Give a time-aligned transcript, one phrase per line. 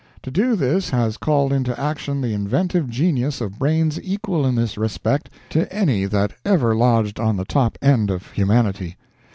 [0.23, 4.75] To do this has called into action the inventive genius of brains equal in this
[4.75, 8.97] respect to any that ever lodged on the top end of humanity.